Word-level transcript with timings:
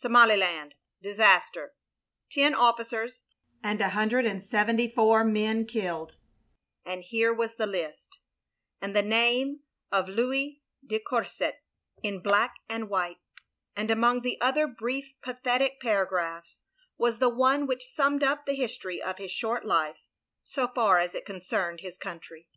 SOMALILAND 0.00 0.76
DISASTER 1.02 1.74
Ten 2.30 2.54
Officers 2.54 3.20
and 3.62 3.80
174 3.80 5.24
men 5.24 5.66
killed 5.66 6.16
and 6.86 7.02
here 7.04 7.34
was 7.34 7.56
the 7.56 7.66
list, 7.66 8.16
and 8.80 8.96
the 8.96 9.02
name 9.02 9.60
of 9.92 10.08
Louis 10.08 10.62
de 10.86 10.98
Courset 10.98 11.56
in 12.02 12.20
black 12.22 12.54
and 12.66 12.88
white; 12.88 13.18
and 13.76 13.90
among 13.90 14.22
the 14.22 14.40
other 14.40 14.66
brief 14.66 15.12
pathetic 15.20 15.78
paragraphs, 15.82 16.56
was 16.96 17.18
the 17.18 17.28
one 17.28 17.66
which 17.66 17.84
stunmed 17.94 18.22
up 18.22 18.46
the 18.46 18.56
history 18.56 19.02
of 19.02 19.18
his 19.18 19.30
short 19.32 19.66
life, 19.66 19.98
so 20.44 20.66
far 20.66 20.98
as 20.98 21.14
it 21.14 21.26
concerned 21.26 21.80
his 21.80 21.98
country. 21.98 22.48